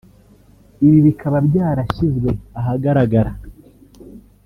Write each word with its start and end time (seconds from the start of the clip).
Ibi 0.87 0.99
bikaba 1.07 1.37
byarashyizwe 1.47 2.29
ahagaragara 2.59 3.31